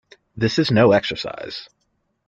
[0.35, 1.69] This is no exercise.